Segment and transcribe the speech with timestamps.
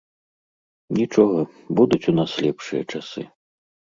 [0.99, 1.41] Нічога,
[1.79, 3.21] будуць у нас лепшыя часы.